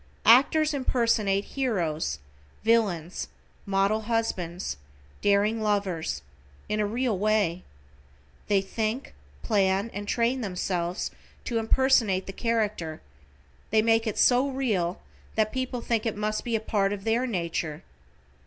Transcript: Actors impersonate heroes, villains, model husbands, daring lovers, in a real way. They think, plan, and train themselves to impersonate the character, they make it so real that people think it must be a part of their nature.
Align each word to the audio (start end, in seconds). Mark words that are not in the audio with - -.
Actors 0.25 0.73
impersonate 0.73 1.45
heroes, 1.45 2.17
villains, 2.63 3.27
model 3.67 4.01
husbands, 4.05 4.77
daring 5.21 5.61
lovers, 5.61 6.23
in 6.67 6.79
a 6.79 6.87
real 6.87 7.15
way. 7.19 7.63
They 8.47 8.61
think, 8.61 9.13
plan, 9.43 9.91
and 9.93 10.07
train 10.07 10.41
themselves 10.41 11.11
to 11.45 11.59
impersonate 11.59 12.25
the 12.25 12.33
character, 12.33 12.99
they 13.69 13.83
make 13.83 14.07
it 14.07 14.17
so 14.17 14.49
real 14.49 14.99
that 15.35 15.53
people 15.53 15.81
think 15.81 16.07
it 16.07 16.17
must 16.17 16.43
be 16.43 16.55
a 16.55 16.59
part 16.59 16.91
of 16.93 17.03
their 17.03 17.27
nature. 17.27 17.83